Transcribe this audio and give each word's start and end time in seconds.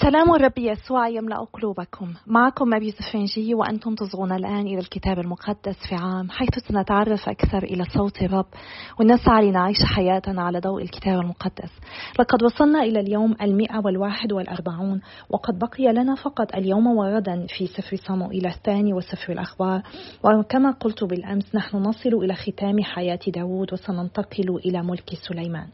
سلام 0.00 0.34
الرب 0.34 0.58
يسوع 0.58 1.08
يملأ 1.08 1.46
قلوبكم. 1.52 2.14
معكم 2.26 2.74
أبي 2.74 2.90
زفنجي 2.90 3.54
وأنتم 3.54 3.94
تصغون 3.94 4.32
الآن 4.32 4.66
إلى 4.66 4.78
الكتاب 4.78 5.18
المقدس 5.18 5.76
في 5.88 5.94
عام 5.94 6.30
حيث 6.30 6.58
سنتعرف 6.68 7.28
أكثر 7.28 7.62
إلى 7.62 7.84
صوت 7.84 8.22
الرب 8.22 8.46
ونسعى 9.00 9.50
لنعيش 9.50 9.76
حياتنا 9.84 10.42
على 10.42 10.60
ضوء 10.60 10.82
الكتاب 10.82 11.20
المقدس. 11.20 11.70
لقد 12.20 12.42
وصلنا 12.42 12.82
إلى 12.82 13.00
اليوم 13.00 13.34
المئة 13.42 13.78
والواحد 13.84 14.32
والأربعون 14.32 15.00
وقد 15.30 15.58
بقي 15.58 15.92
لنا 15.92 16.14
فقط 16.14 16.54
اليوم 16.54 16.86
وغدا 16.86 17.46
في 17.48 17.66
سفر 17.66 17.96
صموئيل 17.96 18.46
الثاني 18.46 18.92
وسفر 18.92 19.32
الأخبار. 19.32 19.82
وكما 20.24 20.70
قلت 20.70 21.04
بالأمس 21.04 21.54
نحن 21.54 21.76
نصل 21.76 22.14
إلى 22.14 22.34
ختام 22.34 22.82
حياة 22.82 23.20
داود 23.28 23.72
وسننتقل 23.72 24.60
إلى 24.64 24.82
ملك 24.82 25.14
سليمان. 25.28 25.66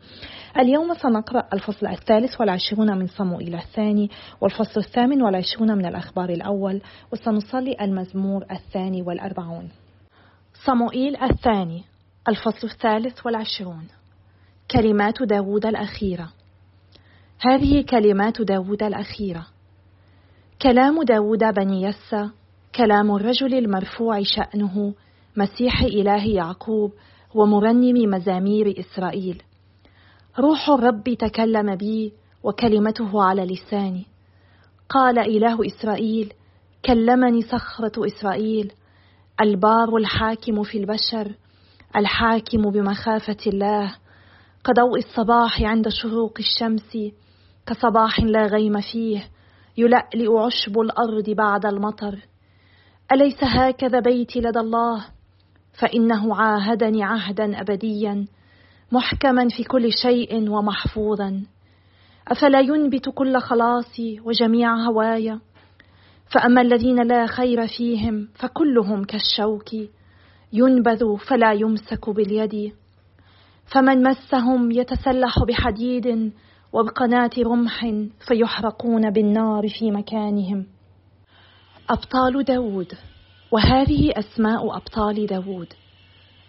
اليوم 0.58 0.94
سنقرأ 0.94 1.48
الفصل 1.52 1.86
الثالث 1.86 2.40
والعشرون 2.40 2.98
من 2.98 3.06
صموئيل 3.06 3.54
الثاني 3.54 4.11
والفصل 4.40 4.80
الثامن 4.80 5.22
والعشرون 5.22 5.78
من 5.78 5.86
الأخبار 5.86 6.30
الأول 6.30 6.80
وسنصلي 7.12 7.76
المزمور 7.80 8.44
الثاني 8.50 9.02
والأربعون. 9.02 9.68
صموئيل 10.66 11.16
الثاني 11.16 11.84
الفصل 12.28 12.66
الثالث 12.66 13.26
والعشرون. 13.26 13.86
كلمات 14.70 15.22
داود 15.22 15.66
الأخيرة. 15.66 16.28
هذه 17.40 17.82
كلمات 17.82 18.42
داود 18.42 18.82
الأخيرة. 18.82 19.46
كلام 20.62 21.02
داود 21.02 21.44
بني 21.44 21.82
يسى 21.82 22.30
كلام 22.74 23.16
الرجل 23.16 23.54
المرفوع 23.54 24.22
شأنه 24.22 24.94
مسيح 25.36 25.82
إله 25.82 26.26
يعقوب 26.26 26.92
ومرنم 27.34 28.10
مزامير 28.10 28.74
إسرائيل. 28.78 29.42
روح 30.38 30.68
الرب 30.68 31.14
تكلم 31.18 31.76
بي 31.76 32.12
وكلمته 32.42 33.22
على 33.22 33.44
لساني. 33.44 34.06
قال 34.88 35.18
إله 35.18 35.66
إسرائيل 35.66 36.32
كلمني 36.84 37.42
صخرة 37.42 38.06
إسرائيل 38.06 38.72
البار 39.40 39.96
الحاكم 39.96 40.62
في 40.62 40.78
البشر 40.78 41.34
الحاكم 41.96 42.70
بمخافة 42.70 43.36
الله. 43.46 43.94
كضوء 44.64 44.98
الصباح 44.98 45.62
عند 45.62 45.88
شروق 45.88 46.34
الشمس 46.38 46.98
كصباح 47.66 48.20
لا 48.20 48.46
غيم 48.46 48.80
فيه 48.80 49.28
يلألئ 49.76 50.36
عشب 50.38 50.80
الأرض 50.80 51.30
بعد 51.30 51.66
المطر. 51.66 52.18
أليس 53.12 53.44
هكذا 53.44 54.00
بيتي 54.00 54.40
لدى 54.40 54.58
الله؟ 54.58 55.06
فإنه 55.72 56.36
عاهدني 56.36 57.04
عهدا 57.04 57.60
أبديا 57.60 58.26
محكما 58.92 59.48
في 59.48 59.64
كل 59.64 59.92
شيء 59.92 60.50
ومحفوظا. 60.50 61.42
أفلا 62.28 62.60
ينبت 62.60 63.08
كل 63.08 63.38
خلاصي 63.38 64.20
وجميع 64.20 64.74
هوايا؟ 64.74 65.40
فأما 66.34 66.60
الذين 66.60 67.02
لا 67.02 67.26
خير 67.26 67.66
فيهم 67.66 68.28
فكلهم 68.34 69.04
كالشوك 69.04 69.70
ينبذ 70.52 71.16
فلا 71.16 71.52
يمسك 71.52 72.10
باليد. 72.10 72.72
فمن 73.74 74.02
مسهم 74.02 74.70
يتسلح 74.70 75.38
بحديد 75.48 76.32
وبقناة 76.72 77.30
رمح 77.38 77.86
فيحرقون 78.28 79.10
بالنار 79.10 79.68
في 79.68 79.90
مكانهم. 79.90 80.66
أبطال 81.90 82.44
داود 82.44 82.92
وهذه 83.50 84.12
أسماء 84.18 84.76
أبطال 84.76 85.26
داود. 85.26 85.72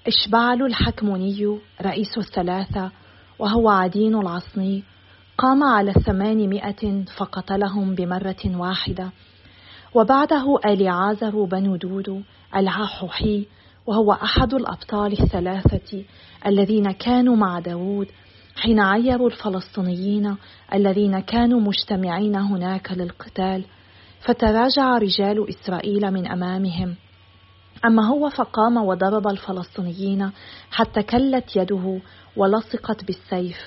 إشبعل 0.07 0.61
الحكموني 0.61 1.59
رئيس 1.81 2.17
الثلاثة 2.17 2.91
وهو 3.39 3.69
عدين 3.69 4.16
العصني 4.16 4.83
قام 5.37 5.63
على 5.63 5.91
الثمانمائة 5.91 7.05
فقتلهم 7.17 7.95
بمرة 7.95 8.45
واحدة. 8.45 9.11
وبعده 9.95 10.59
أليعازر 10.65 11.43
بن 11.43 11.77
دود 11.77 12.23
العاحوحي 12.55 13.45
وهو 13.87 14.13
أحد 14.13 14.53
الأبطال 14.53 15.21
الثلاثة 15.21 16.03
الذين 16.45 16.91
كانوا 16.91 17.35
مع 17.35 17.59
داود 17.59 18.07
حين 18.55 18.79
عيروا 18.79 19.29
الفلسطينيين 19.29 20.35
الذين 20.73 21.19
كانوا 21.19 21.59
مجتمعين 21.59 22.35
هناك 22.35 22.91
للقتال. 22.91 23.66
فتراجع 24.22 24.97
رجال 24.97 25.49
إسرائيل 25.49 26.11
من 26.11 26.27
أمامهم. 26.27 26.95
أما 27.85 28.07
هو 28.07 28.29
فقام 28.29 28.77
وضرب 28.77 29.27
الفلسطينيين 29.27 30.31
حتى 30.72 31.03
كلت 31.03 31.55
يده 31.55 31.99
ولصقت 32.38 33.05
بالسيف. 33.05 33.57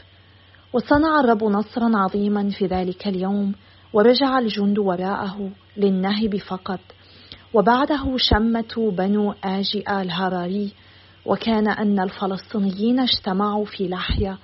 وصنع 0.73 1.21
الرب 1.21 1.45
نصرا 1.45 1.91
عظيما 1.95 2.51
في 2.51 2.67
ذلك 2.67 3.09
اليوم 3.09 3.53
ورجع 3.93 4.39
الجند 4.39 4.79
وراءه 4.79 5.51
للنهب 5.77 6.37
فقط. 6.37 6.81
وبعده 7.55 8.17
شمة 8.17 8.93
بنو 8.99 9.35
آجئ 9.45 9.91
الهراري 9.91 10.73
وكان 11.27 11.69
أن 11.69 12.01
الفلسطينيين 12.01 13.01
اجتمعوا 13.01 13.65
في 13.65 13.89
لحية 13.89 14.39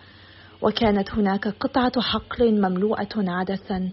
وكانت 0.63 1.15
هناك 1.15 1.49
قطعة 1.49 2.01
حقل 2.01 2.61
مملوءة 2.61 3.09
عدسا 3.17 3.93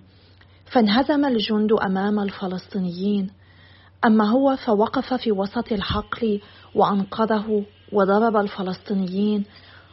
فانهزم 0.65 1.25
الجند 1.25 1.71
أمام 1.73 2.19
الفلسطينيين. 2.19 3.31
أما 4.05 4.29
هو 4.29 4.55
فوقف 4.55 5.13
في 5.13 5.31
وسط 5.31 5.71
الحقل 5.71 6.41
وأنقذه 6.75 7.65
وضرب 7.91 8.37
الفلسطينيين 8.37 9.45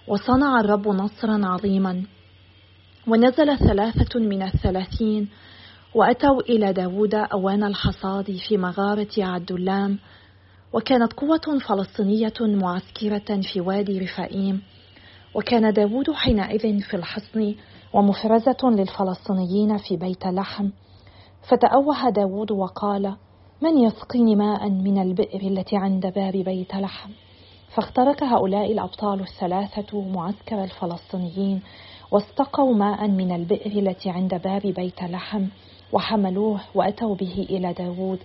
وصنع 0.08 0.60
الرب 0.60 0.88
نصرا 0.88 1.40
عظيما. 1.46 2.02
ونزل 3.08 3.58
ثلاثة 3.58 4.20
من 4.20 4.42
الثلاثين 4.42 5.28
وأتوا 5.94 6.40
إلى 6.40 6.72
داود 6.72 7.14
أوان 7.14 7.64
الحصاد 7.64 8.36
في 8.48 8.56
مغارة 8.56 9.08
عدلام 9.18 9.98
وكانت 10.72 11.12
قوة 11.12 11.58
فلسطينية 11.68 12.34
معسكرة 12.40 13.40
في 13.52 13.60
وادي 13.60 13.98
رفائيم 13.98 14.62
وكان 15.34 15.72
داود 15.72 16.10
حينئذ 16.10 16.80
في 16.80 16.94
الحصن 16.96 17.54
ومفرزة 17.92 18.56
للفلسطينيين 18.64 19.76
في 19.76 19.96
بيت 19.96 20.26
لحم. 20.26 20.70
فتأوه 21.48 22.10
داود 22.10 22.50
وقال 22.50 23.16
من 23.62 23.78
يسقيني 23.78 24.36
ماء 24.36 24.70
من 24.70 25.02
البئر 25.02 25.40
التي 25.40 25.76
عند 25.76 26.06
باب 26.06 26.32
بيت 26.32 26.74
لحم؟ 26.74 27.10
فاخترق 27.74 28.24
هؤلاء 28.24 28.72
الأبطال 28.72 29.20
الثلاثة 29.20 30.00
معسكر 30.00 30.64
الفلسطينيين 30.64 31.62
واستقوا 32.10 32.74
ماء 32.74 33.08
من 33.08 33.34
البئر 33.34 33.70
التي 33.70 34.10
عند 34.10 34.34
باب 34.34 34.62
بيت 34.62 35.02
لحم 35.02 35.46
وحملوه 35.92 36.60
وأتوا 36.74 37.14
به 37.14 37.46
إلى 37.50 37.72
داود 37.72 38.18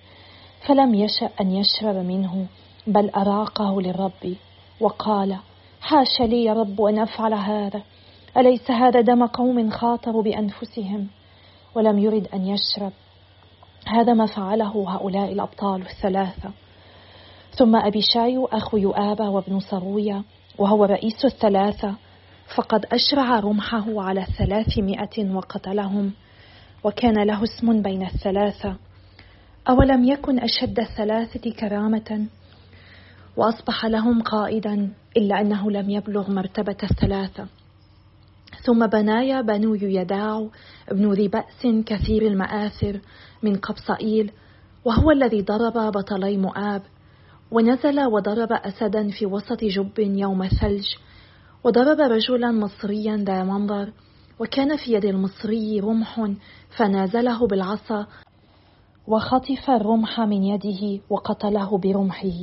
فلم 0.68 0.96
يشأ 0.96 1.30
أن 1.42 1.52
يشرب 1.52 1.96
منه 1.96 2.46
بل 2.88 3.10
أراقه 3.10 3.82
للرب 3.82 4.36
وقال 4.82 5.38
حاش 5.82 6.22
لي 6.22 6.44
يا 6.44 6.54
رب 6.54 6.82
أن 6.82 7.00
أفعل 7.00 7.34
هذا 7.34 7.82
أليس 8.38 8.72
هذا 8.72 9.02
دم 9.02 9.26
قوم 9.26 9.70
خاطروا 9.70 10.24
بأنفسهم؟ 10.24 11.08
ولم 11.76 12.00
يرد 12.00 12.28
أن 12.34 12.48
يشرب. 12.48 12.92
هذا 13.88 14.14
ما 14.14 14.26
فعله 14.26 14.86
هؤلاء 14.88 15.32
الأبطال 15.32 15.82
الثلاثة. 15.82 16.52
ثم 17.52 17.76
أبيشاي 17.76 18.46
أخو 18.52 18.78
يؤاب 18.78 19.20
وابن 19.20 19.60
صرويا 19.60 20.24
وهو 20.58 20.86
رئيس 20.86 21.26
الثلاثة 21.26 21.96
فقد 22.56 22.86
أشرع 22.86 23.40
رمحه 23.40 24.02
على 24.02 24.22
الثلاثمائة 24.22 25.34
وقتلهم 25.34 26.12
وكان 26.84 27.24
له 27.24 27.44
اسم 27.44 27.82
بين 27.82 28.06
الثلاثة. 28.06 28.76
أولم 29.70 30.04
يكن 30.04 30.40
أشد 30.40 30.80
الثلاثة 30.80 31.52
كرامة؟ 31.52 32.26
وأصبح 33.38 33.86
لهم 33.86 34.22
قائدا 34.22 34.90
إلا 35.18 35.42
أنه 35.42 35.72
لم 35.72 35.90
يبلغ 35.90 36.32
مرتبة 36.32 36.78
الثلاثة. 36.84 37.48
ثم 38.64 38.88
بنايا 38.88 39.42
بنو 39.42 39.76
يداع 39.76 40.48
ابن 40.90 41.12
ذي 41.12 41.28
بأس 41.28 41.68
كثير 41.86 42.22
المآثر 42.28 43.00
من 43.44 43.56
قبصائيل 43.56 44.32
وهو 44.86 45.12
الذي 45.12 45.42
ضرب 45.42 45.92
بطلي 45.92 46.38
مؤاب 46.38 46.82
ونزل 47.52 48.06
وضرب 48.06 48.52
أسدا 48.52 49.10
في 49.10 49.26
وسط 49.26 49.64
جب 49.64 50.00
يوم 50.00 50.44
الثلج 50.44 50.88
وضرب 51.64 52.00
رجلا 52.00 52.52
مصريا 52.52 53.18
ذا 53.18 53.44
منظر 53.44 53.94
وكان 54.40 54.78
في 54.78 54.94
يد 54.94 55.06
المصري 55.06 55.80
رمح 55.80 56.32
فنازله 56.78 57.48
بالعصا 57.48 58.08
وخطف 59.08 59.70
الرمح 59.70 60.20
من 60.20 60.44
يده 60.44 61.04
وقتله 61.10 61.78
برمحه. 61.78 62.40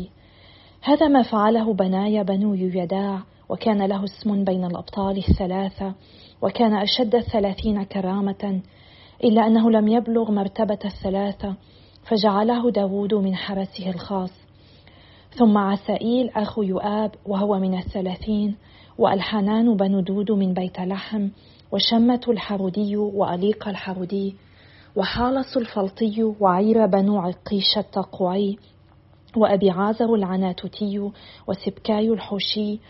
هذا 0.83 1.09
ما 1.09 1.23
فعله 1.23 1.75
بنايا 1.75 2.23
بنو 2.23 2.55
يداع 2.55 3.23
وكان 3.49 3.83
له 3.83 4.05
اسم 4.05 4.45
بين 4.45 4.65
الأبطال 4.65 5.19
الثلاثة 5.29 5.95
وكان 6.43 6.75
أشد 6.75 7.15
الثلاثين 7.15 7.83
كرامة. 7.83 8.61
إلا 9.25 9.47
أنه 9.47 9.71
لم 9.71 9.89
يبلغ 9.89 10.31
مرتبة 10.31 10.79
الثلاثة 10.85 11.55
فجعله 12.05 12.71
داود 12.71 13.15
من 13.15 13.35
حرسه 13.35 13.91
الخاص. 13.91 14.33
ثم 15.31 15.59
عسائيل 15.59 16.31
أخو 16.31 16.63
يؤاب 16.63 17.11
وهو 17.27 17.59
من 17.59 17.79
الثلاثين 17.79 18.57
وألحنان 18.99 19.77
بن 19.77 20.03
دود 20.03 20.31
من 20.31 20.55
بيت 20.55 20.81
لحم 20.81 21.29
وشمة 21.73 22.21
الحرودي 22.29 22.97
وأليق 22.97 23.69
الحرودي 23.69 24.35
وحالص 24.97 25.57
الفلطي 25.57 26.35
وعير 26.41 26.87
بنو 26.87 27.19
عقيش 27.19 27.79
التقوعي 27.79 28.57
وأبي 29.37 29.71
عازر 29.71 30.15
العناتوتي 30.15 31.11
وسبكاي 31.49 32.09
الحوشي 32.09 32.81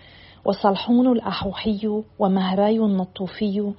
وصلحون 0.44 1.12
الأحوحي 1.12 2.02
ومهراي 2.19 2.78
النطوفي 2.78 3.72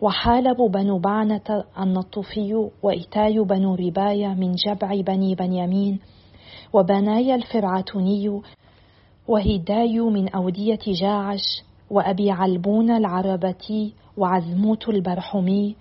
وحالب 0.00 0.56
بنو 0.56 0.98
بعنة 0.98 1.64
النطوفي 1.78 2.68
وإتاي 2.82 3.38
بنو 3.38 3.74
رباية 3.74 4.28
من 4.28 4.52
جبع 4.52 5.00
بني 5.00 5.34
بنيامين 5.34 5.98
وبنايا 6.72 7.34
الفرعتوني 7.34 8.40
وهداي 9.28 10.00
من 10.00 10.28
أودية 10.28 10.78
جاعش 10.86 11.62
وأبي 11.90 12.30
علبون 12.30 12.90
العربتي 12.90 13.94
وعزموت 14.16 14.88
البرحمي 14.88 15.76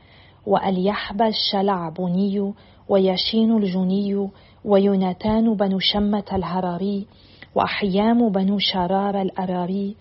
وأليحب 0.46 1.22
الشلعبوني 1.22 2.54
وياشين 2.90 3.58
الجني 3.58 4.30
ويوناتان 4.66 5.54
بنو 5.54 5.80
شمة 5.80 6.24
الهراري 6.34 7.08
وأحيام 7.56 8.30
بنو 8.30 8.60
شرار 8.60 9.22
الأراري 9.22 9.96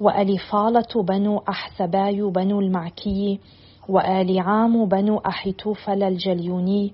وأليفالة 0.00 1.02
بنو 1.02 1.42
أحسباي 1.48 2.22
بنو 2.22 2.60
المعكي 2.60 3.40
وآلعام 3.88 4.84
بنو 4.86 5.18
أحيتوفل 5.18 6.02
الجليوني 6.02 6.92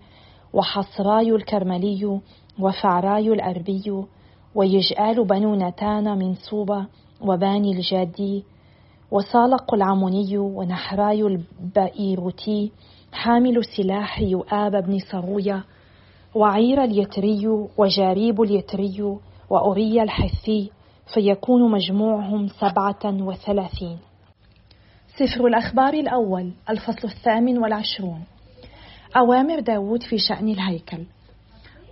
وحصراي 0.52 1.30
الكرملي 1.30 2.20
وفعراي 2.58 3.32
الأربي 3.32 4.04
ويجآل 4.54 5.24
بن 5.24 5.54
ناتان 5.54 6.18
من 6.18 6.34
صوبة 6.34 6.86
وباني 7.22 7.72
الجادي 7.72 8.44
وصالق 9.10 9.74
العموني 9.74 10.38
ونحراي 10.38 11.22
البئيروتي 11.22 12.72
حامل 13.12 13.64
سلاح 13.64 14.20
يؤاب 14.20 14.72
بن 14.72 14.98
صروية 14.98 15.64
وعيرا 16.34 16.84
اليتري 16.84 17.46
وجاريب 17.78 18.42
اليتري 18.42 19.16
وأوريا 19.50 20.02
الحثي 20.02 20.70
فيكون 21.14 21.70
مجموعهم 21.70 22.48
سبعة 22.48 23.04
وثلاثين. 23.04 23.98
سفر 25.16 25.46
الأخبار 25.46 25.94
الأول 25.94 26.52
الفصل 26.70 27.08
الثامن 27.08 27.58
والعشرون. 27.58 28.22
أوامر 29.16 29.60
داود 29.60 30.02
في 30.02 30.18
شأن 30.18 30.48
الهيكل. 30.48 31.04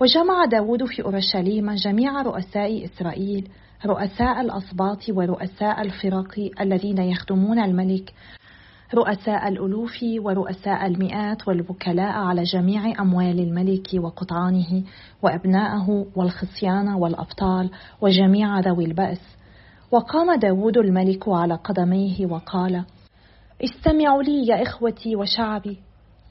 وجمع 0.01 0.45
داود 0.45 0.85
في 0.85 1.03
أورشليم 1.03 1.75
جميع 1.75 2.23
رؤساء 2.23 2.85
إسرائيل 2.85 3.49
رؤساء 3.87 4.41
الأسباط 4.41 5.09
ورؤساء 5.09 5.83
الفرق 5.83 6.51
الذين 6.61 6.99
يخدمون 6.99 7.59
الملك 7.59 8.15
رؤساء 8.95 9.49
الألوف 9.49 9.99
ورؤساء 10.19 10.87
المئات 10.87 11.49
والوكلاء 11.49 12.13
على 12.13 12.43
جميع 12.43 13.03
أموال 13.03 13.41
الملك 13.41 13.89
وقطعانه 13.95 14.83
وأبناءه 15.23 16.07
والخصيان 16.17 16.89
والأبطال 16.89 17.71
وجميع 18.01 18.61
ذوي 18.61 18.85
البأس. 18.85 19.21
وقام 19.91 20.39
داود 20.39 20.77
الملك 20.79 21.29
على 21.29 21.55
قدميه 21.55 22.27
وقال 22.27 22.85
استمعوا 23.65 24.23
لي 24.23 24.47
يا 24.47 24.63
إخوتي 24.63 25.17
وشعبي. 25.17 25.79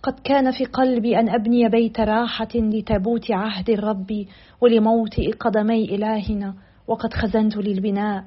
قد 0.04 0.19
كان 0.24 0.51
في 0.51 0.66
قلبي 0.66 1.19
أن 1.19 1.30
أبني 1.30 1.69
بيت 1.69 2.00
راحة 2.00 2.56
لتابوت 2.56 3.31
عهد 3.31 3.69
الرب 3.69 4.25
ولموطئ 4.62 5.31
قدمي 5.31 5.96
إلهنا. 5.96 6.54
وقد 6.89 7.13
خزنت 7.13 7.57
للبناء. 7.57 8.24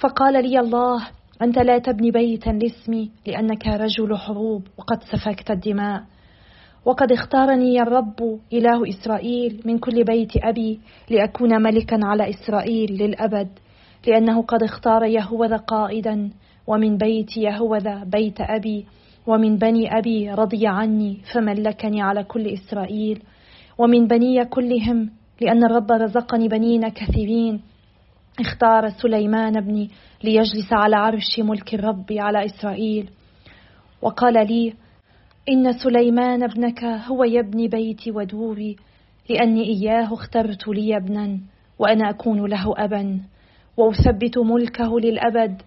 فقال 0.00 0.50
لي 0.50 0.60
الله 0.60 1.08
أنت 1.42 1.58
لا 1.58 1.78
تبني 1.78 2.10
بيتا 2.10 2.50
لاسمي 2.50 3.10
لأنك 3.26 3.66
رجل 3.66 4.16
حروب 4.16 4.62
وقد 4.78 5.02
سفكت 5.02 5.50
الدماء. 5.50 6.02
وقد 6.84 7.12
اختارني 7.12 7.82
الرب 7.82 8.40
إله 8.52 8.88
إسرائيل 8.88 9.62
من 9.64 9.78
كل 9.78 10.04
بيت 10.04 10.32
أبي 10.36 10.80
لأكون 11.10 11.62
ملكا 11.62 11.98
على 12.02 12.30
إسرائيل 12.30 12.92
للأبد. 12.92 13.48
لأنه 14.06 14.42
قد 14.42 14.62
اختار 14.62 15.04
يهوذا 15.04 15.56
قائدا 15.56 16.30
ومن 16.66 16.96
بيت 16.96 17.36
يهوذا 17.36 18.04
بيت 18.04 18.40
أبي 18.40 18.86
ومن 19.26 19.56
بني 19.56 19.98
أبي 19.98 20.30
رضي 20.30 20.66
عني 20.66 21.20
فملكني 21.32 22.02
على 22.02 22.24
كل 22.24 22.46
إسرائيل. 22.46 23.22
ومن 23.78 24.06
بني 24.06 24.44
كلهم 24.44 25.10
لأن 25.40 25.64
الرب 25.64 25.92
رزقني 25.92 26.48
بنين 26.48 26.88
كثيرين 26.88 27.60
اختار 28.40 28.88
سليمان 28.88 29.56
ابني 29.56 29.90
ليجلس 30.24 30.72
على 30.72 30.96
عرش 30.96 31.40
ملك 31.40 31.74
الرب 31.74 32.06
على 32.10 32.44
إسرائيل. 32.44 33.10
وقال 34.02 34.46
لي 34.46 34.74
إن 35.48 35.72
سليمان 35.72 36.42
ابنك 36.42 36.84
هو 36.84 37.24
يبني 37.24 37.68
بيتي 37.68 38.10
ودوري 38.10 38.76
لأني 39.30 39.64
إياه 39.64 40.14
اخترت 40.14 40.68
لي 40.68 40.96
ابنا 40.96 41.38
وأنا 41.78 42.10
أكون 42.10 42.46
له 42.46 42.74
أبا 42.76 43.20
وأثبت 43.76 44.38
ملكه 44.38 45.00
للأبد 45.00 45.62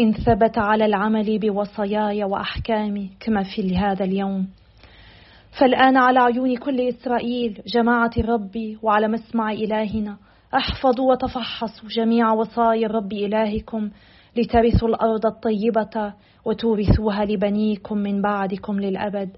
إن 0.00 0.12
ثبت 0.12 0.58
على 0.58 0.84
العمل 0.84 1.38
بوصاياي 1.38 2.24
وأحكامي 2.24 3.10
كما 3.20 3.42
في 3.42 3.76
هذا 3.76 4.04
اليوم. 4.04 4.48
فالآن 5.60 5.96
على 5.96 6.18
عيون 6.18 6.56
كل 6.56 6.88
إسرائيل 6.88 7.60
جماعة 7.66 8.10
الرب 8.18 8.76
وعلى 8.82 9.08
مسمع 9.08 9.52
إلهنا 9.52 10.16
أحفظوا 10.54 11.12
وتفحصوا 11.12 11.88
جميع 11.88 12.32
وصايا 12.32 12.86
الرب 12.86 13.12
إلهكم 13.12 13.90
لترثوا 14.36 14.88
الأرض 14.88 15.26
الطيبة 15.26 16.14
وتورثوها 16.44 17.24
لبنيكم 17.24 17.98
من 17.98 18.22
بعدكم 18.22 18.80
للأبد. 18.80 19.30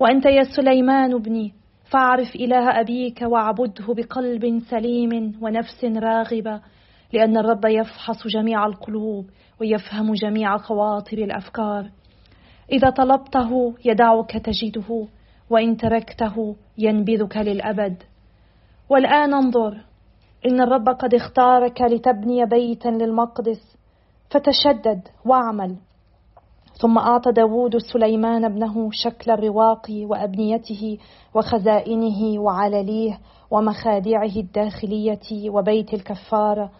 وأنت 0.00 0.26
يا 0.26 0.42
سليمان 0.42 1.14
ابني 1.14 1.52
فاعرف 1.90 2.34
إله 2.34 2.80
أبيك 2.80 3.22
واعبده 3.22 3.94
بقلب 3.94 4.58
سليم 4.70 5.38
ونفس 5.40 5.84
راغبة 5.84 6.60
لأن 7.12 7.36
الرب 7.36 7.64
يفحص 7.64 8.26
جميع 8.26 8.66
القلوب 8.66 9.26
ويفهم 9.60 10.14
جميع 10.14 10.58
خواطر 10.58 11.18
الأفكار. 11.18 11.90
إذا 12.72 12.90
طلبته 12.90 13.74
يدعك 13.84 14.32
تجده 14.32 15.06
وإن 15.50 15.76
تركته 15.76 16.56
ينبذك 16.78 17.36
للأبد. 17.36 18.02
والآن 18.90 19.34
انظر 19.34 19.76
إن 20.46 20.60
الرب 20.60 20.88
قد 20.88 21.14
اختارك 21.14 21.82
لتبني 21.82 22.46
بيتا 22.46 22.88
للمقدس 22.88 23.76
فتشدد 24.30 25.08
واعمل. 25.24 25.76
ثم 26.80 26.98
أعطى 26.98 27.32
داود 27.32 27.76
سليمان 27.76 28.44
ابنه 28.44 28.90
شكل 28.92 29.30
الرواق 29.30 29.86
وأبنيته 29.90 30.98
وخزائنه 31.34 32.40
وعلليه 32.40 33.18
ومخادعه 33.50 34.36
الداخلية 34.36 35.50
وبيت 35.50 35.94
الكفارة 35.94 36.70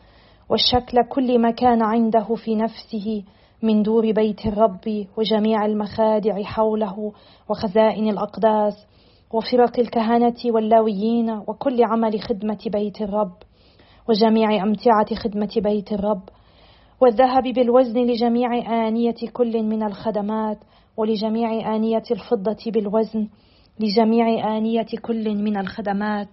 والشكل 0.49 1.03
كل 1.09 1.39
ما 1.39 1.51
كان 1.51 1.83
عنده 1.83 2.35
في 2.35 2.55
نفسه 2.55 3.25
من 3.63 3.83
دور 3.83 4.13
بيت 4.13 4.47
الرب 4.47 5.07
وجميع 5.17 5.67
المخادع 5.67 6.43
حوله 6.43 7.13
وخزائن 7.49 8.09
الأقداس 8.09 8.87
وفرق 9.33 9.79
الكهنة 9.79 10.37
واللاويين 10.47 11.31
وكل 11.31 11.85
عمل 11.85 12.21
خدمة 12.21 12.59
بيت 12.67 13.01
الرب. 13.03 13.33
وجميع 14.09 14.63
أمتعة 14.63 15.15
خدمة 15.15 15.53
بيت 15.57 15.93
الرب 15.93 16.23
والذهب 17.01 17.43
بالوزن 17.43 18.01
لجميع 18.01 18.49
آنية 18.89 19.15
كل 19.33 19.63
من 19.63 19.83
الخدمات 19.83 20.59
ولجميع 20.97 21.77
آنية 21.77 22.03
الفضة 22.11 22.71
بالوزن 22.71 23.29
لجميع 23.81 24.57
آنية 24.57 24.87
كل 25.03 25.35
من 25.35 25.57
الخدمات 25.57 26.29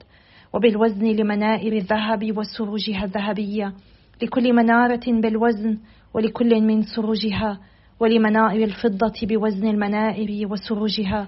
وبالوزن 0.53 1.05
لمنائر 1.05 1.73
الذهب 1.73 2.37
وسروجها 2.37 3.03
الذهبية 3.03 3.73
لكل 4.21 4.53
منارة 4.53 5.05
بالوزن 5.07 5.77
ولكل 6.13 6.61
من 6.61 6.81
سروجها 6.81 7.59
ولمنائر 7.99 8.63
الفضة 8.63 9.13
بوزن 9.23 9.67
المنائر 9.67 10.47
وسروجها 10.51 11.27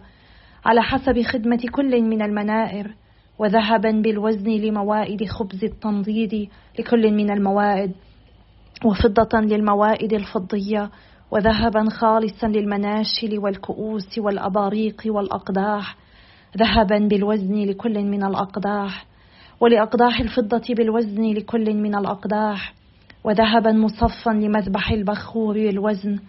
على 0.65 0.81
حسب 0.81 1.21
خدمة 1.21 1.61
كل 1.75 2.01
من 2.01 2.21
المنائر 2.21 2.95
وذهبا 3.39 3.92
بالوزن 3.92 4.50
لموائد 4.51 5.25
خبز 5.25 5.63
التنضيد 5.63 6.50
لكل 6.80 7.12
من 7.12 7.32
الموائد 7.32 7.92
وفضة 8.86 9.39
للموائد 9.39 10.13
الفضية 10.13 10.89
وذهبا 11.32 11.89
خالصا 11.89 12.48
للمناشل 12.48 13.39
والكؤوس 13.39 14.18
والأباريق 14.18 15.01
والأقداح 15.06 15.98
ذهبا 16.58 16.98
بالوزن 16.98 17.63
لكل 17.63 18.04
من 18.04 18.24
الأقداح 18.24 19.06
ولأقداح 19.60 20.20
الفضة 20.20 20.74
بالوزن 20.74 21.34
لكل 21.34 21.74
من 21.74 21.96
الأقداح 21.96 22.74
وذهبا 23.24 23.72
مصفا 23.72 24.32
لمذبح 24.32 24.92
البخور 24.92 25.56
الوزن 25.56 26.20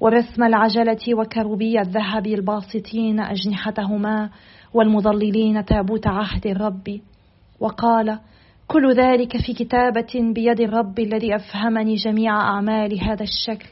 ورسم 0.00 0.42
العجلة 0.44 1.14
وكروبي 1.14 1.80
الذهب 1.80 2.26
الباسطين 2.26 3.20
أجنحتهما 3.20 4.30
والمضللين 4.74 5.64
تابوت 5.64 6.06
عهد 6.06 6.46
الرب. 6.46 7.00
وقال 7.60 8.18
كل 8.66 8.94
ذلك 8.94 9.36
في 9.36 9.52
كتابة 9.52 10.32
بيد 10.34 10.60
الرب 10.60 10.98
الذي 10.98 11.36
أفهمني 11.36 11.94
جميع 11.94 12.40
أعمال 12.40 13.00
هذا 13.04 13.22
الشكل 13.22 13.68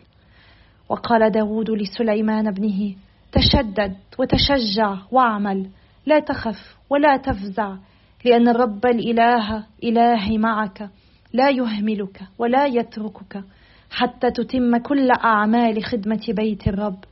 وقال 0.89 1.31
داود 1.31 1.71
لسليمان 1.71 2.47
ابنه 2.47 2.95
تشدد 3.33 3.97
وتشجع 4.19 4.97
واعمل 5.13 5.71
لا 6.07 6.19
تخف 6.19 6.77
ولا 6.91 7.17
تفزع 7.17 7.77
لأن 8.25 8.49
الرب 8.49 8.87
الإله 8.87 9.65
إلهي 9.85 10.39
معك 10.39 10.91
لا 11.33 11.51
يهملك 11.51 12.21
ولا 12.39 12.67
يتركك 12.67 13.45
حتى 13.91 14.31
تتم 14.31 14.77
كل 14.77 15.11
أعمال 15.11 15.85
خدمة 15.85 16.27
بيت 16.29 16.69
الرب 16.69 17.05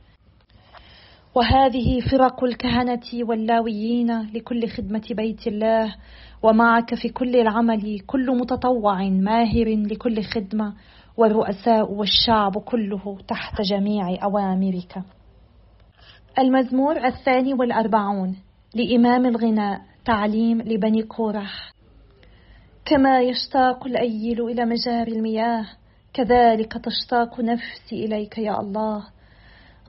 وهذه 1.37 1.99
فرق 1.99 2.43
الكهنة 2.43 3.09
واللاويين 3.13 4.21
لكل 4.21 4.67
خدمة 4.69 5.07
بيت 5.11 5.47
الله 5.47 5.95
ومعك 6.43 6.95
في 6.95 7.09
كل 7.09 7.35
العمل 7.35 7.99
كل 7.99 8.37
متطوع 8.37 9.03
ماهر 9.03 9.67
لكل 9.67 10.23
خدمة 10.23 10.73
والرؤساء 11.17 11.91
والشعب 11.91 12.57
كله 12.57 13.17
تحت 13.27 13.61
جميع 13.61 14.23
أوامرك. 14.23 15.03
المزمور 16.39 17.05
الثاني 17.05 17.53
والأربعون 17.53 18.35
لإمام 18.75 19.25
الغناء 19.25 19.81
تعليم 20.05 20.61
لبني 20.61 21.03
كورح. 21.03 21.73
كما 22.85 23.21
يشتاق 23.21 23.85
الأيل 23.85 24.41
إلى 24.41 24.65
مجاري 24.65 25.11
المياه 25.11 25.65
كذلك 26.13 26.73
تشتاق 26.73 27.39
نفسي 27.39 28.05
إليك 28.05 28.37
يا 28.37 28.59
الله. 28.59 29.16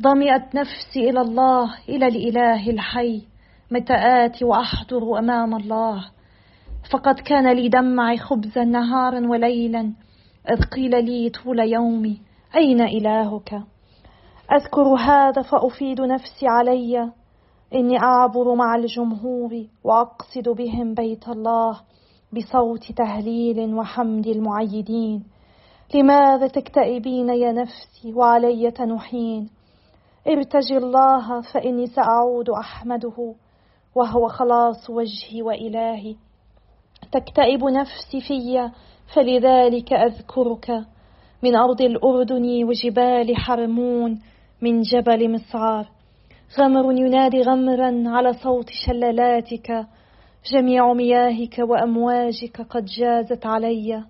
ضمئت 0.03 0.55
نفسي 0.55 1.11
إلى 1.11 1.21
الله 1.21 1.75
إلى 1.89 2.07
الإله 2.07 2.71
الحي 2.71 3.23
متى 3.71 3.95
آتي 3.95 4.45
وأحضر 4.45 5.19
أمام 5.19 5.55
الله. 5.55 6.05
فقد 6.93 7.15
كان 7.15 7.53
لي 7.53 7.69
دمعي 7.69 8.19
خبزا 8.19 8.65
نهارا 8.65 9.29
وليلا 9.29 9.93
إذ 10.51 10.63
قيل 10.65 11.05
لي 11.05 11.31
طول 11.31 11.59
يومي 11.61 12.21
أين 12.57 12.81
إلهك؟ 12.81 13.63
أذكر 14.53 14.95
هذا 14.95 15.43
فأفيد 15.43 16.01
نفسي 16.01 16.47
علي. 16.47 17.13
إني 17.75 17.99
أعبر 17.99 18.55
مع 18.55 18.75
الجمهور 18.75 19.65
وأقصد 19.85 20.49
بهم 20.49 20.95
بيت 20.95 21.29
الله 21.29 21.81
بصوت 22.33 22.93
تهليل 22.93 23.75
وحمد 23.75 24.27
المعيدين. 24.27 25.25
لماذا 25.95 26.47
تكتئبين 26.47 27.29
يا 27.29 27.53
نفسي 27.53 28.13
وعلي 28.15 28.71
تنحين 28.71 29.58
ارتجي 30.27 30.77
الله 30.77 31.41
فإني 31.41 31.87
سأعود 31.87 32.51
أحمده 32.51 33.35
وهو 33.95 34.29
خلاص 34.29 34.91
وجهي 34.91 35.43
وإلهي. 35.43 36.17
تكتئب 37.13 37.65
نفسي 37.65 38.21
في 38.21 38.71
فلذلك 39.15 39.93
أذكرك. 39.93 40.87
من 41.43 41.57
أرض 41.57 41.83
الأردن 41.83 42.65
وجبال 42.65 43.37
حرمون 43.37 44.21
من 44.63 44.81
جبل 44.81 45.33
مصعار 45.33 45.89
غمر 46.59 46.93
ينادي 46.93 47.43
غمرا 47.43 48.03
على 48.07 48.33
صوت 48.33 48.71
شلالاتك 48.87 49.87
جميع 50.53 50.93
مياهك 50.93 51.59
وأمواجك 51.59 52.63
قد 52.71 52.85
جازت 52.85 53.47
علي. 53.47 54.05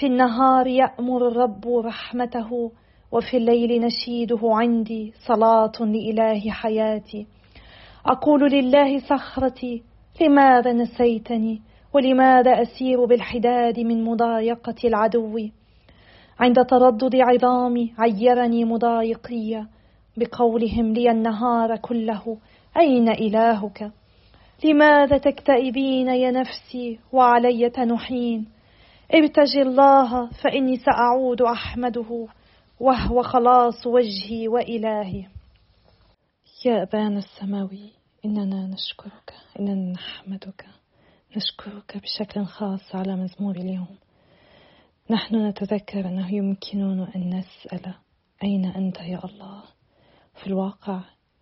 في 0.00 0.06
النهار 0.06 0.66
يأمر 0.66 1.28
الرب 1.28 1.68
رحمته. 1.68 2.70
وفي 3.12 3.36
الليل 3.36 3.80
نشيده 3.80 4.40
عندي 4.42 5.12
صلاة 5.26 5.72
لإله 5.80 6.50
حياتي. 6.50 7.26
أقول 8.06 8.50
لله 8.50 8.98
صخرتي 8.98 9.82
لماذا 10.20 10.72
نسيتني؟ 10.72 11.62
ولماذا 11.94 12.62
أسير 12.62 13.04
بالحداد 13.04 13.80
من 13.80 14.04
مضايقة 14.04 14.74
العدو؟ 14.84 15.38
عند 16.40 16.64
تردد 16.64 17.16
عظامي 17.16 17.94
عيرني 17.98 18.64
مضايقية 18.64 19.68
بقولهم 20.16 20.92
لي 20.92 21.10
النهار 21.10 21.76
كله 21.76 22.36
أين 22.76 23.08
إلهك؟ 23.08 23.90
لماذا 24.64 25.18
تكتئبين 25.18 26.08
يا 26.08 26.30
نفسي 26.30 26.98
وعلي 27.12 27.70
تنحين؟ 27.70 28.46
ابتغي 29.10 29.62
الله 29.62 30.26
فإني 30.26 30.76
سأعود 30.76 31.42
أحمده. 31.42 32.26
وهو 32.82 33.22
خلاص 33.22 33.86
وجهي 33.86 34.48
وإلهي. 34.48 35.24
يا 36.64 36.82
أبانا 36.82 37.18
السماوي 37.18 37.90
إننا 38.24 38.66
نشكرك 38.66 39.34
إننا 39.60 39.92
نحمدك 39.92 40.66
نشكرك 41.36 41.96
بشكل 41.96 42.44
خاص 42.44 42.94
على 42.94 43.16
مزمور 43.16 43.56
اليوم. 43.56 43.96
نحن 45.10 45.46
نتذكر 45.46 46.08
أنه 46.08 46.34
يمكننا 46.34 47.08
أن 47.16 47.38
نسأل 47.38 47.94
أين 48.42 48.64
أنت 48.64 49.00
يا 49.00 49.24
الله؟ 49.24 49.62
في 50.34 50.46
الواقع 50.46 51.00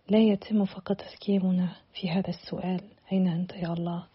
لا 0.09 0.19
يتم 0.19 0.65
فقط 0.65 0.95
تفكيرنا 0.95 1.69
في 1.93 2.09
هذا 2.09 2.29
السؤال 2.29 2.81
أين 3.11 3.27
أنت 3.27 3.53
يا 3.53 3.73
الله؟ 3.73 4.07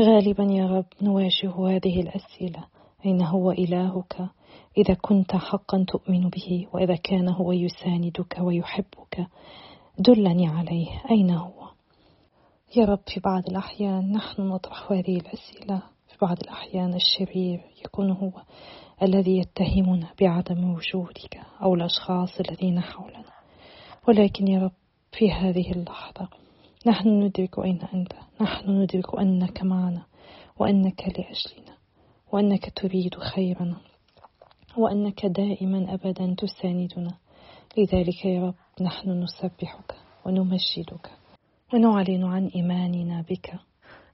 غالبا 0.00 0.44
يا 0.44 0.66
رب 0.66 0.86
نواجه 1.02 1.68
هذه 1.68 2.00
الأسئلة 2.00 2.64
أين 3.06 3.22
هو 3.22 3.50
إلهك؟ 3.50 4.30
إذا 4.76 4.94
كنت 4.94 5.36
حقا 5.36 5.84
تؤمن 5.88 6.28
به 6.28 6.66
وإذا 6.72 6.96
كان 6.96 7.28
هو 7.28 7.52
يساندك 7.52 8.36
ويحبك 8.40 9.26
دلني 9.98 10.48
عليه. 10.48 11.02
أين 11.10 11.30
هو؟ 11.30 11.68
يا 12.76 12.84
رب 12.84 13.00
في 13.14 13.20
بعض 13.20 13.48
الأحيان 13.48 14.12
نحن 14.12 14.42
نطرح 14.42 14.92
هذه 14.92 15.16
الأسئلة. 15.16 15.82
في 16.08 16.16
بعض 16.22 16.40
الأحيان 16.40 16.94
الشرير 16.94 17.60
يكون 17.84 18.10
هو 18.10 18.32
الذي 19.02 19.38
يتهمنا 19.38 20.08
بعدم 20.20 20.70
وجودك 20.74 21.40
أو 21.62 21.74
الأشخاص 21.74 22.40
الذين 22.40 22.80
حولنا. 22.80 23.32
ولكن 24.08 24.48
يا 24.48 24.60
رب 24.60 24.72
في 25.12 25.32
هذه 25.32 25.72
اللحظة 25.72 26.28
نحن 26.86 27.08
ندرك 27.08 27.58
أين 27.58 27.80
أنت. 27.94 28.12
نحن 28.40 28.70
ندرك 28.70 29.18
أنك 29.18 29.62
معنا 29.62 30.02
وأنك 30.58 31.02
لأجلنا 31.02 31.76
وأنك 32.32 32.72
تريد 32.76 33.14
خيرنا 33.14 33.76
وأنك 34.76 35.26
دائما 35.26 35.94
أبدا 35.94 36.34
تساندنا. 36.38 37.14
لذلك 37.78 38.24
يا 38.24 38.46
رب 38.46 38.54
نحن 38.80 39.10
نسبحك 39.10 39.94
ونمجدك 40.26 41.10
ونعلن 41.74 42.24
عن 42.24 42.46
إيماننا 42.46 43.24
بك. 43.30 43.54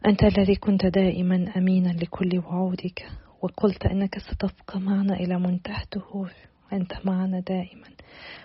أنت 0.06 0.24
الذي 0.24 0.54
كنت 0.54 0.86
دائما 0.86 1.52
أمينا 1.56 1.88
لكل 1.88 2.38
وعودك 2.38 3.06
وقلت 3.42 3.86
أنك 3.86 4.18
ستبقى 4.18 4.80
معنا 4.80 5.14
إلى 5.14 5.38
منتهى 5.38 5.82
الدهور 5.84 6.32
أنت 6.72 6.92
معنا 7.04 7.40
دائما 7.40 7.88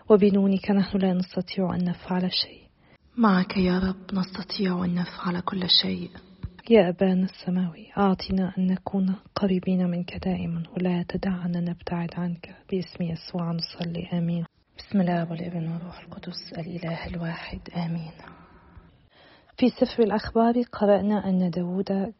وبدونك 0.09 0.71
نحن 0.71 0.97
لا 0.97 1.13
نستطيع 1.13 1.75
أن 1.75 1.83
نفعل 1.83 2.33
شيء. 2.33 2.61
معك 3.17 3.57
يا 3.57 3.79
رب 3.79 4.19
نستطيع 4.19 4.85
أن 4.85 4.95
نفعل 4.95 5.39
كل 5.39 5.69
شيء. 5.81 6.09
يا 6.69 6.89
أبانا 6.89 7.25
السماوي. 7.25 7.87
أعطنا 7.97 8.53
أن 8.57 8.67
نكون 8.67 9.15
قريبين 9.35 9.89
منك 9.89 10.17
دائما 10.25 10.63
ولا 10.77 11.05
تدعنا 11.09 11.59
نبتعد 11.59 12.09
عنك. 12.17 12.55
باسم 12.71 13.03
يسوع 13.03 13.51
نصلي 13.51 14.07
آمين. 14.13 14.45
بسم 14.77 15.01
الله 15.01 15.31
والابن 15.31 15.67
والروح 15.67 15.99
القدس 15.99 16.53
الإله 16.57 17.07
الواحد 17.07 17.59
آمين. 17.75 18.11
في 19.57 19.69
سفر 19.69 20.03
الأخبار 20.03 20.61
قرأنا 20.61 21.29
أن 21.29 21.49
داود 21.49 22.13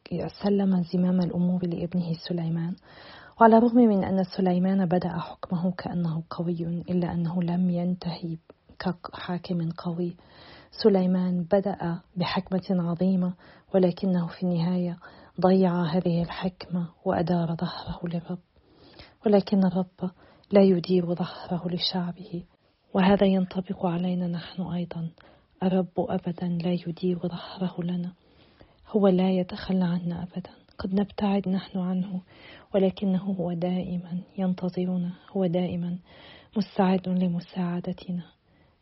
سلم 0.43 0.83
زمام 0.83 1.19
الأمور 1.19 1.65
لابنه 1.65 2.13
سليمان. 2.29 2.75
وعلى 3.41 3.57
الرغم 3.57 3.77
من 3.77 4.03
أن 4.03 4.23
سليمان 4.23 4.85
بدأ 4.85 5.17
حكمه 5.17 5.71
كأنه 5.71 6.23
قوي 6.29 6.83
إلا 6.89 7.13
أنه 7.13 7.43
لم 7.43 7.69
ينتهي 7.69 8.37
كحاكم 8.79 9.69
قوي. 9.71 10.15
سليمان 10.71 11.43
بدأ 11.43 12.01
بحكمة 12.15 12.89
عظيمة 12.89 13.33
ولكنه 13.73 14.27
في 14.27 14.43
النهاية 14.43 14.97
ضيع 15.41 15.83
هذه 15.83 16.21
الحكمة 16.21 16.87
وأدار 17.05 17.55
ظهره 17.55 17.99
للرب. 18.03 18.39
ولكن 19.25 19.65
الرب 19.65 20.11
لا 20.51 20.61
يدير 20.61 21.13
ظهره 21.13 21.67
لشعبه 21.67 22.43
وهذا 22.93 23.27
ينطبق 23.27 23.85
علينا 23.85 24.27
نحن 24.27 24.61
أيضا. 24.61 25.09
الرب 25.63 25.93
أبدا 25.97 26.47
لا 26.47 26.77
يدير 26.87 27.19
ظهره 27.19 27.83
لنا 27.83 28.13
هو 28.87 29.07
لا 29.07 29.31
يتخلى 29.31 29.83
عنا 29.83 30.23
أبدا. 30.23 30.51
قد 30.77 30.93
نبتعد 30.93 31.49
نحن 31.49 31.79
عنه 31.79 32.21
ولكنه 32.75 33.23
هو 33.23 33.53
دائما 33.53 34.21
ينتظرنا 34.37 35.13
هو 35.31 35.45
دائما 35.45 35.97
مستعد 36.57 37.09
لمساعدتنا 37.09 38.23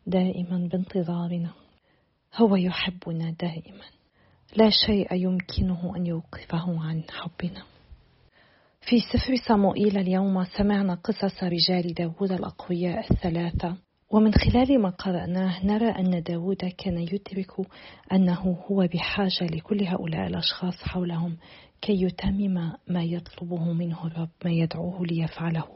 دائما 0.06 0.68
بانتظارنا. 0.72 1.59
هو 2.36 2.56
يحبنا 2.56 3.30
دائما. 3.40 3.84
لا 4.56 4.70
شيء 4.86 5.14
يمكنه 5.14 5.96
أن 5.96 6.06
يوقفه 6.06 6.80
عن 6.84 7.02
حبنا. 7.10 7.62
في 8.80 9.00
سفر 9.00 9.34
صموئيل 9.48 9.98
اليوم 9.98 10.44
سمعنا 10.44 10.94
قصص 10.94 11.42
رجال 11.42 11.94
داود 11.94 12.32
الأقوياء 12.32 13.12
الثلاثة. 13.12 13.76
ومن 14.10 14.32
خلال 14.34 14.82
ما 14.82 14.90
قرأناه 14.90 15.66
نرى 15.66 15.88
أن 15.88 16.22
داود 16.22 16.56
كان 16.78 16.98
يدرك 16.98 17.52
أنه 18.12 18.58
هو 18.70 18.88
بحاجة 18.94 19.44
لكل 19.44 19.84
هؤلاء 19.84 20.26
الأشخاص 20.26 20.74
حولهم 20.82 21.36
كي 21.80 22.02
يتمم 22.02 22.72
ما 22.88 23.04
يطلبه 23.04 23.72
منه 23.72 24.06
الرب 24.06 24.28
ما 24.44 24.50
يدعوه 24.50 25.06
ليفعله. 25.06 25.68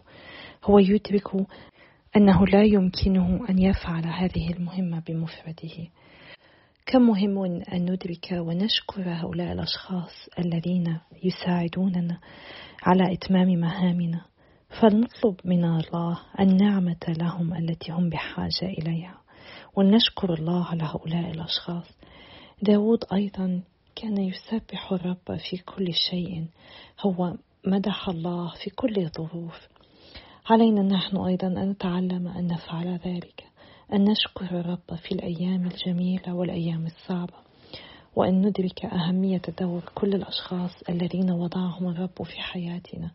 هو 0.65 0.79
يدرك 0.79 1.47
أنه 2.17 2.47
لا 2.47 2.63
يمكنه 2.63 3.49
أن 3.51 3.59
يفعل 3.59 4.07
هذه 4.07 4.51
المهمة 4.51 5.03
بمفرده. 5.07 5.89
كم 6.87 7.03
مهم 7.03 7.39
أن 7.45 7.83
ندرك 7.83 8.29
ونشكر 8.33 9.03
هؤلاء 9.07 9.53
الأشخاص 9.53 10.29
الذين 10.39 10.99
يساعدوننا 11.23 12.19
على 12.83 13.13
إتمام 13.13 13.49
مهامنا. 13.49 14.21
فلنطلب 14.81 15.37
من 15.45 15.65
الله 15.65 16.21
النعمة 16.41 17.07
لهم 17.09 17.55
التي 17.55 17.93
هم 17.93 18.09
بحاجة 18.11 18.63
إليها. 18.63 19.19
ونشكر 19.77 20.35
الله 20.35 20.75
لهؤلاء 20.75 21.31
الأشخاص. 21.31 21.99
داود 22.63 22.99
أيضا 23.13 23.63
كان 23.97 24.19
يسبح 24.19 24.93
الرب 24.93 25.37
في 25.51 25.57
كل 25.57 25.93
شيء. 26.11 26.47
هو 27.01 27.35
مدح 27.67 28.09
الله 28.09 28.53
في 28.65 28.71
كل 28.71 28.99
الظروف 28.99 29.69
علينا 30.51 30.83
نحن 30.83 31.17
أيضا 31.17 31.47
أن 31.47 31.71
نتعلم 31.71 32.29
أن 32.29 32.47
نفعل 32.47 32.99
ذلك. 33.07 33.45
أن 33.93 34.05
نشكر 34.05 34.61
الرب 34.61 34.99
في 35.03 35.13
الأيام 35.13 35.67
الجميلة 35.67 36.35
والأيام 36.35 36.87
الصعبة 36.87 37.35
وأن 38.17 38.47
ندرك 38.47 38.85
أهمية 38.85 39.43
دور 39.61 39.83
كل 39.95 40.15
الأشخاص 40.15 40.71
الذين 40.89 41.31
وضعهم 41.31 41.89
الرب 41.89 42.23
في 42.23 42.41
حياتنا 42.41 43.11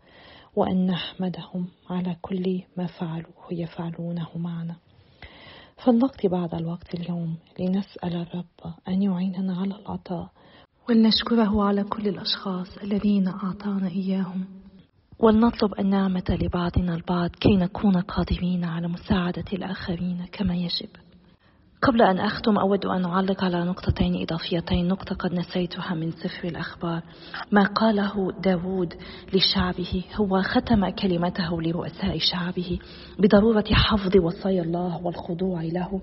وأن 0.55 0.85
نحمدهم 0.88 1.67
على 1.89 2.15
كل 2.21 2.61
ما 2.77 2.88
فعلوا 2.88 3.31
ويفعلونه 3.51 4.27
معنا. 4.35 4.75
فلنقضي 5.85 6.27
بعض 6.27 6.55
الوقت 6.55 6.93
اليوم 6.95 7.35
لنسأل 7.59 8.15
الرب 8.15 8.73
أن 8.88 9.01
يعيننا 9.01 9.57
على 9.57 9.75
العطاء. 9.75 10.29
ولنشكره 10.89 11.63
على 11.63 11.83
كل 11.83 12.07
الأشخاص 12.07 12.77
الذين 12.77 13.27
أعطانا 13.27 13.88
إياهم. 13.88 14.59
ولنطلب 15.21 15.79
النعمة 15.79 16.38
لبعضنا 16.41 16.95
البعض 16.95 17.29
كي 17.29 17.55
نكون 17.55 17.97
قادرين 17.97 18.63
على 18.63 18.88
مساعدة 18.88 19.43
الآخرين 19.53 20.25
كما 20.31 20.55
يجب. 20.55 20.89
قبل 21.81 22.01
أن 22.01 22.19
أختم 22.19 22.57
أود 22.57 22.85
أن 22.85 23.05
أعلق 23.05 23.43
على 23.43 23.63
نقطتين 23.63 24.21
إضافيتين 24.21 24.88
نقطة 24.88 25.15
قد 25.15 25.33
نسيتها 25.33 25.93
من 25.93 26.11
سفر 26.11 26.47
الأخبار. 26.47 27.01
ما 27.51 27.63
قاله 27.63 28.31
داود 28.43 28.93
لشعبه 29.33 30.03
هو 30.15 30.41
ختم 30.41 30.89
كلمته 30.89 31.61
لرؤساء 31.61 32.17
شعبه 32.17 32.79
بضرورة 33.19 33.65
حفظ 33.71 34.17
وصايا 34.17 34.61
الله 34.61 35.05
والخضوع 35.05 35.61
له 35.61 36.01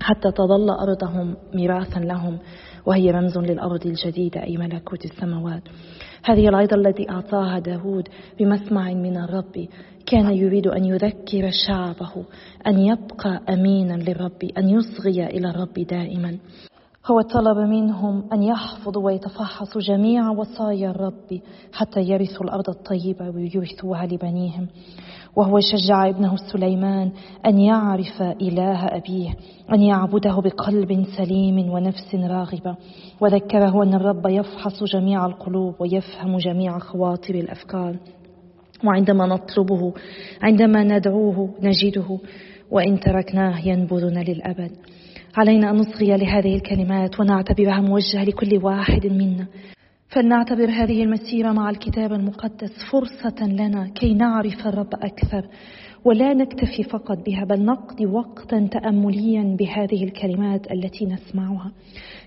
حتى 0.00 0.30
تظل 0.32 0.70
أرضهم 0.70 1.36
ميراثا 1.54 2.00
لهم. 2.00 2.38
وهي 2.86 3.10
رمز 3.10 3.38
للأرض 3.38 3.86
الجديدة 3.86 4.42
أي 4.42 4.56
ملكوت 4.56 5.04
السماوات. 5.04 5.62
هذه 6.24 6.48
العظة 6.48 6.76
التي 6.76 7.10
أعطاها 7.10 7.58
داود 7.58 8.08
بمسمع 8.38 8.92
من 8.92 9.16
الرب. 9.16 9.68
كان 10.06 10.30
يريد 10.30 10.66
أن 10.66 10.84
يذكر 10.84 11.50
شعبه 11.66 12.24
أن 12.66 12.78
يبقى 12.78 13.40
أمينا 13.48 13.94
للرب 13.94 14.44
أن 14.58 14.68
يصغي 14.68 15.26
إلى 15.26 15.50
الرب 15.50 15.74
دائما. 15.74 16.38
هو 17.06 17.20
طلب 17.20 17.58
منهم 17.58 18.24
أن 18.32 18.42
يحفظوا 18.42 19.04
ويتفحصوا 19.04 19.80
جميع 19.80 20.30
وصايا 20.30 20.90
الرب 20.90 21.40
حتى 21.72 22.00
يرثوا 22.00 22.44
الأرض 22.46 22.70
الطيبة 22.70 23.30
ويورثوها 23.30 24.06
لبنيهم. 24.06 24.66
وهو 25.36 25.60
شجع 25.60 26.08
ابنه 26.08 26.36
سليمان 26.36 27.10
أن 27.46 27.58
يعرف 27.58 28.22
إله 28.22 28.86
أبيه 28.86 29.34
أن 29.72 29.82
يعبده 29.82 30.40
بقلب 30.40 31.04
سليم 31.16 31.70
ونفس 31.70 32.14
راغبة. 32.14 32.76
وذكره 33.20 33.82
أن 33.82 33.94
الرب 33.94 34.26
يفحص 34.26 34.84
جميع 34.84 35.26
القلوب 35.26 35.74
ويفهم 35.80 36.38
جميع 36.38 36.78
خواطر 36.78 37.34
الأفكار. 37.34 37.96
وعندما 38.84 39.26
نطلبه 39.26 39.92
عندما 40.42 40.84
ندعوه 40.84 41.54
نجده. 41.62 42.18
وإن 42.70 43.00
تركناه 43.00 43.68
ينبذنا 43.68 44.20
للأبد. 44.20 44.70
علينا 45.36 45.70
أن 45.70 45.76
نصغي 45.76 46.16
لهذه 46.16 46.56
الكلمات 46.56 47.20
ونعتبرها 47.20 47.80
موجهة 47.80 48.24
لكل 48.24 48.64
واحد 48.64 49.06
منا. 49.06 49.46
فلنعتبر 50.08 50.70
هذه 50.70 51.02
المسيرة 51.02 51.52
مع 51.52 51.70
الكتاب 51.70 52.12
المقدس 52.12 52.72
فرصة 52.92 53.46
لنا 53.46 53.88
كي 53.88 54.14
نعرف 54.14 54.66
الرب 54.66 54.94
أكثر 54.94 55.48
ولا 56.04 56.34
نكتفي 56.34 56.82
فقط 56.82 57.18
بها 57.26 57.44
بل 57.44 57.64
نقضي 57.64 58.06
وقتا 58.06 58.68
تأمليا 58.72 59.56
بهذه 59.58 60.04
الكلمات 60.04 60.72
التي 60.72 61.06
نسمعها. 61.06 61.72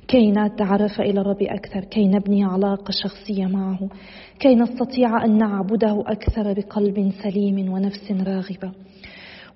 كي 0.08 0.32
نتعرف 0.32 1.02
إلى 1.02 1.22
الرب 1.22 1.42
أكثر 1.42 1.80
كي 1.80 2.08
نبني 2.08 2.44
علاقة 2.44 2.92
شخصية 3.04 3.46
معه 3.46 3.90
كي 4.40 4.56
نستطيع 4.56 5.26
أن 5.26 5.38
نعبده 5.38 6.04
أكثر 6.08 6.54
بقلب 6.54 7.12
سليم 7.24 7.72
ونفس 7.72 8.12
راغبة. 8.12 8.72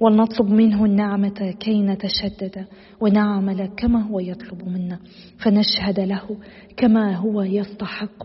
ولنطلب 0.02 0.50
منه 0.50 0.86
النعمة 0.86 1.56
كي 1.60 1.82
نتشدد 1.82 2.66
ونعمل 3.02 3.66
كما 3.66 4.02
هو 4.02 4.20
يطلب 4.20 4.68
منا 4.68 5.00
فنشهد 5.38 6.00
له 6.00 6.38
كما 6.78 7.16
هو 7.16 7.42
يستحق. 7.42 8.24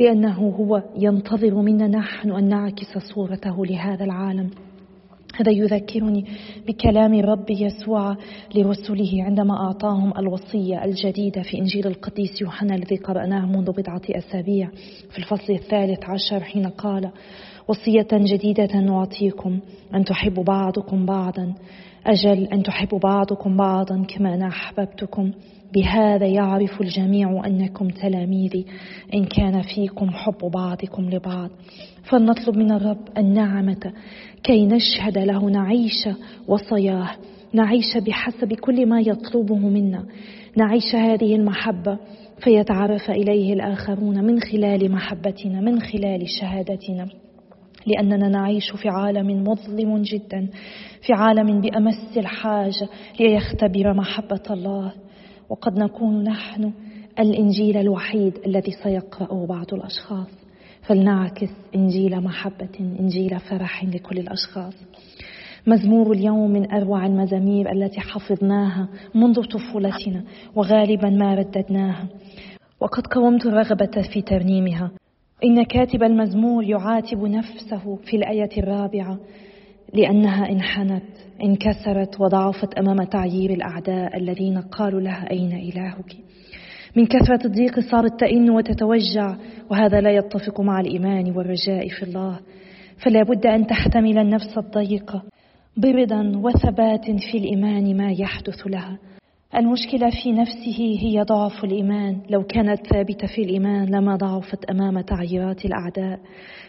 لأنه 0.00 0.48
هو 0.48 0.82
ينتظر 0.98 1.54
منا 1.54 1.88
نحن 1.88 2.30
أن 2.30 2.48
نعكس 2.48 2.98
صورته 3.14 3.66
لهذا 3.66 4.04
العالم. 4.04 4.50
هذا 5.34 5.52
يذكرني 5.52 6.24
بكلام 6.66 7.14
الرب 7.14 7.50
يسوع 7.50 8.16
لرسله 8.54 9.24
عندما 9.24 9.54
أعطاهم 9.66 10.12
الوصية 10.18 10.84
الجديدة 10.84 11.42
في 11.42 11.58
إنجيل 11.58 11.86
القديس 11.86 12.42
يوحنا 12.42 12.74
الذي 12.74 12.96
قرأناه 12.96 13.46
منذ 13.46 13.70
بضعة 13.70 14.02
أسابيع. 14.10 14.68
في 15.10 15.18
الفصل 15.18 15.52
الثالث 15.52 16.04
عشر 16.04 16.40
حين 16.40 16.66
قال 16.66 17.10
وصية 17.68 18.08
جديدة 18.12 18.80
نعطيكم. 18.80 19.58
أن 19.94 20.04
تحبوا 20.04 20.44
بعضكم 20.44 21.06
بعضا. 21.06 21.54
أجل 22.06 22.44
أن 22.44 22.62
تحبوا 22.62 22.98
بعضكم 22.98 23.56
بعضا 23.56 24.04
كما 24.08 24.34
أنا 24.34 24.48
أحببتكم. 24.48 25.32
بهذا 25.74 26.26
يعرف 26.26 26.80
الجميع 26.80 27.46
أنكم 27.46 27.88
تلاميذي. 27.88 28.66
إن 29.14 29.24
كان 29.24 29.62
فيكم 29.62 30.10
حب 30.10 30.50
بعضكم 30.54 31.10
لبعض. 31.10 31.50
فلنطلب 32.10 32.56
من 32.56 32.72
الرب 32.72 33.08
النعمة 33.18 33.92
كي 34.42 34.66
نشهد 34.66 35.18
له 35.18 35.50
نعيش 35.50 36.08
وصياه. 36.48 37.10
نعيش 37.52 37.96
بحسب 37.96 38.52
كل 38.52 38.86
ما 38.86 39.00
يطلبه 39.00 39.58
منا. 39.58 40.04
نعيش 40.56 40.94
هذه 40.94 41.34
المحبة 41.34 41.98
فيتعرف 42.44 43.10
إليه 43.10 43.52
الآخرون 43.52 44.24
من 44.24 44.40
خلال 44.40 44.92
محبتنا 44.92 45.60
من 45.60 45.80
خلال 45.80 46.28
شهادتنا. 46.40 47.23
لأننا 47.86 48.28
نعيش 48.28 48.72
في 48.82 48.88
عالم 48.88 49.44
مظلم 49.48 50.02
جدا 50.02 50.48
في 51.06 51.12
عالم 51.12 51.60
بأمس 51.60 52.16
الحاجة 52.16 52.88
ليختبر 53.20 53.94
محبة 53.94 54.42
الله. 54.50 54.92
وقد 55.48 55.78
نكون 55.78 56.24
نحن 56.24 56.72
الإنجيل 57.18 57.76
الوحيد 57.76 58.38
الذي 58.46 58.72
سيقرأه 58.82 59.46
بعض 59.46 59.74
الأشخاص. 59.74 60.28
فلنعكس 60.82 61.50
إنجيل 61.74 62.20
محبة 62.20 62.68
إنجيل 63.00 63.38
فرح 63.40 63.84
لكل 63.84 64.18
الأشخاص. 64.18 64.74
مزمور 65.66 66.12
اليوم 66.12 66.50
من 66.50 66.72
أروع 66.72 67.06
المزامير 67.06 67.72
التي 67.72 68.00
حفظناها 68.00 68.88
منذ 69.14 69.42
طفولتنا 69.42 70.24
وغالبا 70.54 71.10
ما 71.10 71.34
رددناها. 71.34 72.08
وقد 72.80 73.06
قومت 73.06 73.46
الرغبة 73.46 74.02
في 74.12 74.22
ترنيمها. 74.22 74.90
إن 75.44 75.62
كاتب 75.62 76.02
المزمور 76.02 76.64
يعاتب 76.64 77.22
نفسه 77.22 77.96
في 77.96 78.16
الآية 78.16 78.50
الرابعة 78.58 79.18
لأنها 79.94 80.50
انحنت 80.50 81.04
انكسرت 81.44 82.20
وضعفت 82.20 82.74
أمام 82.74 83.04
تعيير 83.04 83.50
الأعداء 83.50 84.16
الذين 84.16 84.58
قالوا 84.58 85.00
لها 85.00 85.30
أين 85.30 85.52
إلهك؟ 85.52 86.16
من 86.96 87.06
كثرة 87.06 87.46
الضيق 87.46 87.80
صارت 87.80 88.20
تئن 88.20 88.50
وتتوجع 88.50 89.36
وهذا 89.70 90.00
لا 90.00 90.10
يتفق 90.10 90.60
مع 90.60 90.80
الإيمان 90.80 91.36
والرجاء 91.36 91.88
في 91.88 92.02
الله. 92.02 92.40
فلا 93.04 93.22
بد 93.22 93.46
أن 93.46 93.66
تحتمل 93.66 94.18
النفس 94.18 94.58
الضيقة 94.58 95.22
برضا 95.76 96.32
وثبات 96.36 97.04
في 97.30 97.38
الإيمان 97.38 97.96
ما 97.96 98.12
يحدث 98.12 98.66
لها. 98.66 98.98
المشكلة 99.56 100.10
في 100.22 100.32
نفسه 100.32 100.98
هي 101.00 101.22
ضعف 101.22 101.64
الإيمان. 101.64 102.20
لو 102.30 102.42
كانت 102.42 102.86
ثابتة 102.86 103.26
في 103.26 103.42
الإيمان 103.42 103.88
لما 103.94 104.16
ضعفت 104.16 104.64
أمام 104.64 105.00
تعييرات 105.00 105.64
الأعداء. 105.64 106.20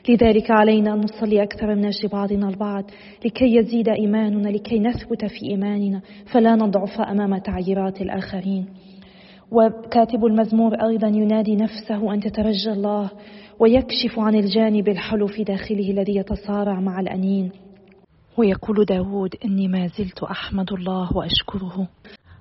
لذلك 0.10 0.52
علينا 0.52 0.93
أن 0.93 1.00
نصلي 1.00 1.43
أكثر 1.43 1.76
من 1.76 1.86
أجل 1.86 2.10
بعضنا 2.10 2.50
البعض. 2.50 2.84
لكي 3.26 3.56
يزيد 3.56 3.89
إيماننا 3.89 4.50
لكي 4.50 4.80
نثبت 4.80 5.26
في 5.26 5.50
إيماننا 5.50 6.02
فلا 6.34 6.56
نضعف 6.56 7.02
أمام 7.02 7.38
تعييرات 7.38 8.02
الآخرين. 8.02 8.65
وكاتب 9.52 10.26
المزمور 10.26 10.74
أيضا 10.76 11.08
ينادي 11.08 11.56
نفسه 11.56 12.13
أن 12.13 12.19
تترجى 12.19 12.71
الله 12.71 13.10
ويكشف 13.60 14.19
عن 14.19 14.36
الجانب 14.36 14.88
الحلو 14.89 15.28
في 15.28 15.43
داخله 15.43 15.91
الذي 15.91 16.15
يتصارع 16.15 16.80
مع 16.80 17.00
الأنين. 17.00 17.52
ويقول 18.38 18.86
داود 18.86 19.36
إني 19.45 19.67
ما 19.67 19.88
زلت 19.88 20.24
أحمد 20.24 20.74
الله 20.74 21.17
وأشكره. 21.17 21.88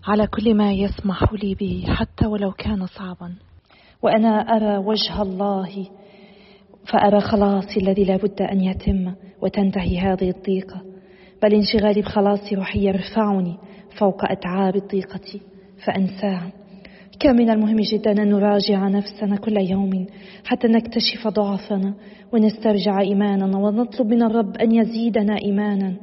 على 0.07 0.27
كل 0.27 0.55
ما 0.55 0.73
يسمح 0.73 1.33
لي 1.33 1.55
به 1.55 1.85
حتى 1.88 2.27
ولو 2.27 2.53
كان 2.53 2.87
صعبا. 2.87 3.35
وأنا 4.03 4.29
أرى 4.29 4.77
وجه 4.77 5.23
الله 5.23 5.87
فأرى 6.93 7.21
خلاصي 7.21 7.81
الذي 7.81 8.05
لا 8.05 8.17
بد 8.17 8.43
أن 8.43 8.61
يتم 8.61 9.14
وتنتهي 9.43 9.99
هذه 9.99 10.31
الضيقة. 10.31 10.83
بل 11.43 11.55
انشغالي 11.55 12.01
بخلاصي 12.01 12.55
روحي 12.55 12.87
يرفعني 12.87 13.57
فوق 13.99 14.31
أتعاب 14.31 14.77
الضيقة 14.77 15.40
فأنساه 15.87 16.43
كان 17.21 17.37
من 17.37 17.51
المهم 17.51 17.81
جدا 17.81 18.12
أن 18.12 18.29
نراجع 18.29 18.88
نفسنا 18.88 19.37
كل 19.37 19.57
يوم 19.57 20.07
حتى 20.45 20.69
نكتشف 20.69 21.29
ضعفنا 21.29 21.95
ونسترجع 22.33 23.01
إيماننا 23.01 23.59
ونطلب 23.59 24.07
من 24.07 24.23
الرب 24.23 24.57
أن 24.57 24.73
يزيدنا 24.73 25.37
إيمانا. 25.45 25.95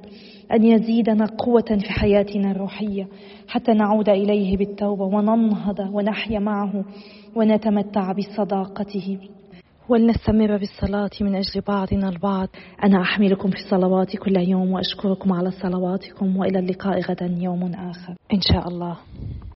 أن 0.54 0.64
يزيدنا 0.64 1.26
قوة 1.26 1.78
في 1.82 1.92
حياتنا 1.92 2.52
الروحية 2.52 3.08
حتى 3.48 3.74
نعود 3.74 4.10
إليه 4.10 4.58
بالتوبة 4.58 5.06
وننهض 5.06 5.80
ونحيا 5.80 6.40
معه 6.40 6.86
ونتمتع 7.36 8.12
بصداقته. 8.12 9.20
ولنستمر 9.90 10.58
بالصلاة 10.58 11.10
من 11.22 11.36
أجل 11.36 11.62
بعضنا 11.68 12.10
البعض. 12.10 12.48
أنا 12.84 13.02
أحملكم 13.02 13.50
في 13.50 13.58
صلواتي 13.70 14.18
كل 14.18 14.38
يوم 14.38 14.72
وأشكركم 14.72 15.34
على 15.34 15.52
صلواتكم. 15.52 16.38
وإلى 16.38 16.60
اللقاء 16.60 17.00
غدا 17.00 17.36
يوم 17.40 17.74
آخر. 17.74 18.16
إن 18.34 18.42
شاء 18.42 18.68
الله. 18.68 18.98